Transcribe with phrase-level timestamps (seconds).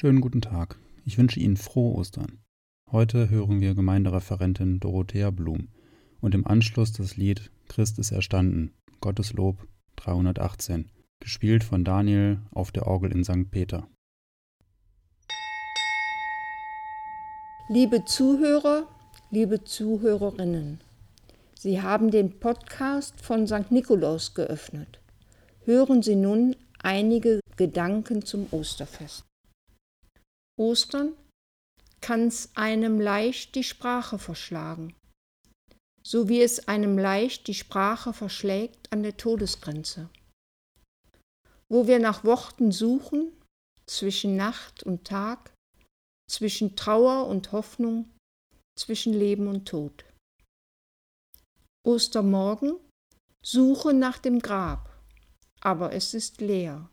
[0.00, 0.78] Schönen guten Tag.
[1.04, 2.38] Ich wünsche Ihnen frohe Ostern.
[2.90, 5.68] Heute hören wir Gemeindereferentin Dorothea Blum
[6.22, 10.90] und im Anschluss das Lied Christ ist erstanden, Gottes Lob 318,
[11.20, 13.50] gespielt von Daniel auf der Orgel in St.
[13.50, 13.88] Peter.
[17.68, 18.88] Liebe Zuhörer,
[19.30, 20.80] liebe Zuhörerinnen,
[21.58, 23.70] Sie haben den Podcast von St.
[23.70, 24.98] Nikolaus geöffnet.
[25.66, 29.29] Hören Sie nun einige Gedanken zum Osterfest.
[30.60, 31.16] Ostern
[32.02, 34.94] kann's einem leicht die Sprache verschlagen,
[36.02, 40.10] so wie es einem leicht die Sprache verschlägt an der Todesgrenze.
[41.70, 43.32] Wo wir nach Worten suchen,
[43.86, 45.50] zwischen Nacht und Tag,
[46.30, 48.10] zwischen Trauer und Hoffnung,
[48.78, 50.04] zwischen Leben und Tod.
[51.86, 52.78] Ostermorgen
[53.42, 54.94] suche nach dem Grab,
[55.60, 56.90] aber es ist leer.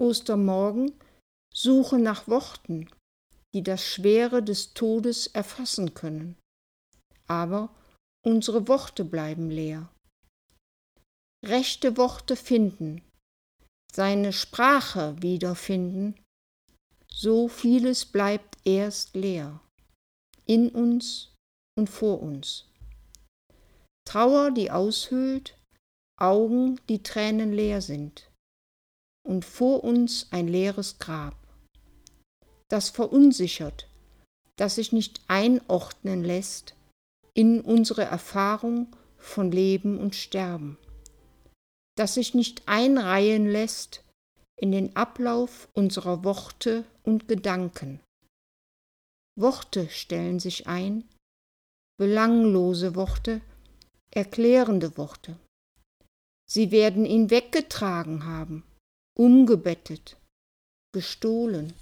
[0.00, 0.98] Ostermorgen
[1.54, 2.88] Suche nach Worten,
[3.54, 6.36] die das Schwere des Todes erfassen können.
[7.26, 7.74] Aber
[8.24, 9.90] unsere Worte bleiben leer.
[11.44, 13.02] Rechte Worte finden,
[13.92, 16.14] seine Sprache wiederfinden,
[17.10, 19.60] so vieles bleibt erst leer,
[20.46, 21.34] in uns
[21.76, 22.66] und vor uns.
[24.06, 25.58] Trauer, die aushöhlt,
[26.18, 28.30] Augen, die Tränen leer sind,
[29.28, 31.41] und vor uns ein leeres Grab
[32.72, 33.86] das verunsichert,
[34.56, 36.74] das sich nicht einordnen lässt
[37.34, 40.78] in unsere Erfahrung von Leben und Sterben,
[41.96, 44.04] das sich nicht einreihen lässt
[44.58, 48.00] in den Ablauf unserer Worte und Gedanken.
[49.38, 51.06] Worte stellen sich ein,
[51.98, 53.42] belanglose Worte,
[54.10, 55.38] erklärende Worte.
[56.50, 58.62] Sie werden ihn weggetragen haben,
[59.14, 60.16] umgebettet,
[60.94, 61.74] gestohlen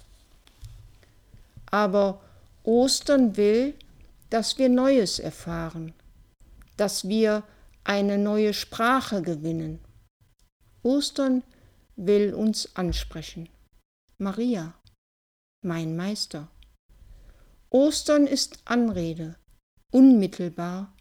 [1.71, 2.21] aber
[2.63, 3.73] Ostern will,
[4.29, 5.93] dass wir Neues erfahren,
[6.77, 7.43] dass wir
[7.83, 9.79] eine neue Sprache gewinnen.
[10.83, 11.43] Ostern
[11.95, 13.49] will uns ansprechen.
[14.17, 14.75] Maria,
[15.63, 16.49] mein Meister.
[17.69, 19.37] Ostern ist Anrede,
[19.91, 20.95] unmittelbar,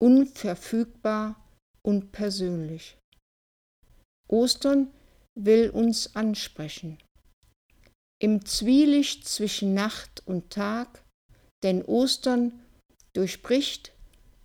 [0.00, 1.36] unverfügbar
[1.82, 2.98] und persönlich.
[4.28, 4.92] Ostern
[5.34, 6.98] will uns ansprechen
[8.20, 11.04] im Zwielicht zwischen Nacht und Tag,
[11.62, 12.52] denn Ostern
[13.12, 13.92] durchbricht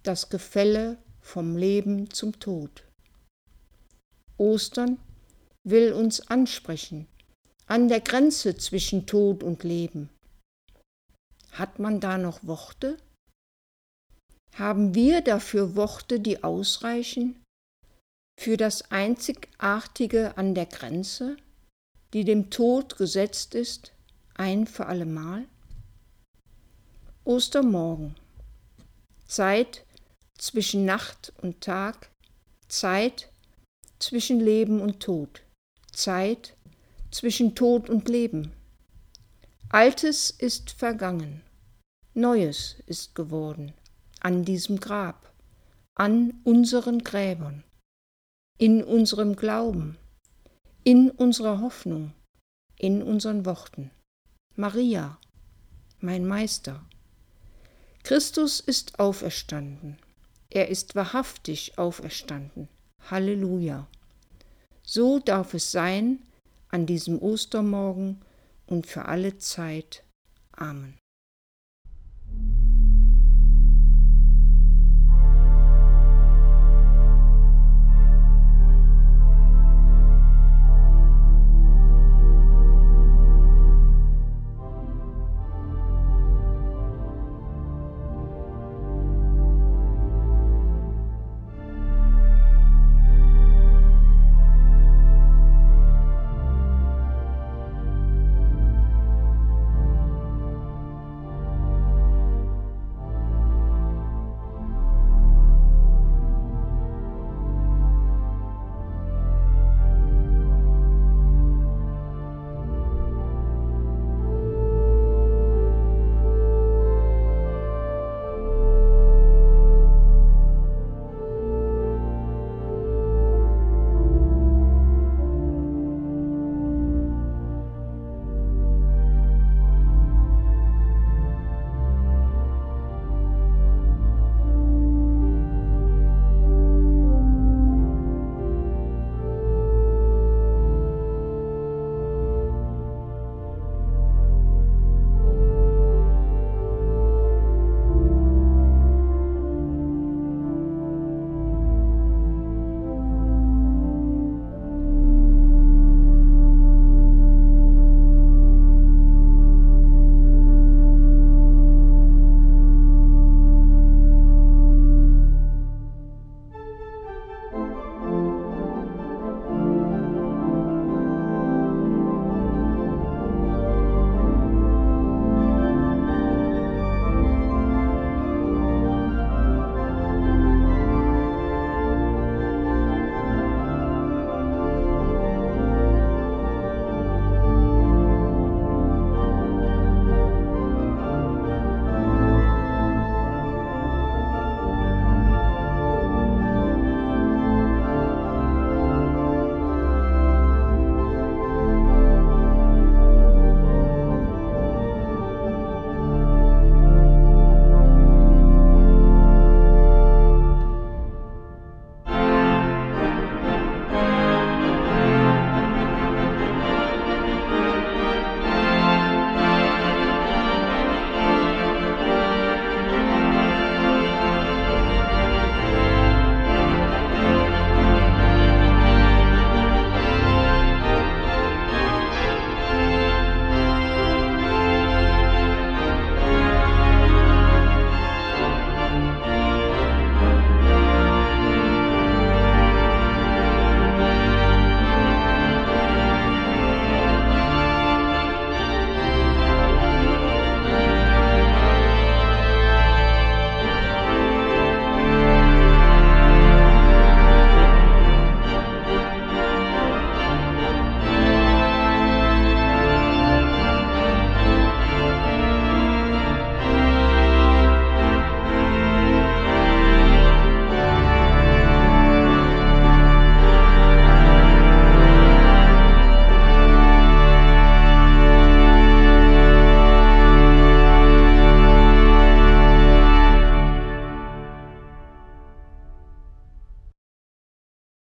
[0.04, 2.84] das Gefälle vom Leben zum Tod.
[4.38, 5.00] Ostern
[5.64, 7.08] will uns ansprechen,
[7.68, 10.10] an der Grenze zwischen Tod und Leben.
[11.52, 12.98] Hat man da noch Worte?
[14.56, 17.42] Haben wir dafür Worte, die ausreichen?
[18.40, 21.38] Für das Einzigartige an der Grenze?
[22.14, 23.92] Die dem Tod gesetzt ist,
[24.36, 25.46] ein für allemal?
[27.24, 28.16] Ostermorgen.
[29.26, 29.86] Zeit
[30.38, 32.12] zwischen Nacht und Tag,
[32.68, 33.32] Zeit
[33.98, 35.42] zwischen Leben und Tod,
[35.92, 36.56] Zeit
[37.12, 38.52] zwischen Tod und Leben.
[39.70, 41.42] Altes ist vergangen,
[42.14, 43.74] Neues ist geworden.
[44.20, 45.34] An diesem Grab,
[45.96, 47.64] an unseren Gräbern,
[48.58, 49.98] in unserem Glauben,
[50.84, 52.14] in unserer Hoffnung,
[52.78, 53.92] in unseren Worten.
[54.56, 55.18] Maria,
[56.00, 56.86] mein Meister.
[58.04, 59.98] Christus ist auferstanden.
[60.50, 62.68] Er ist wahrhaftig auferstanden.
[63.10, 63.88] Halleluja.
[64.84, 66.20] So darf es sein
[66.68, 68.22] an diesem Ostermorgen
[68.68, 70.04] und für alle Zeit.
[70.52, 71.00] Amen.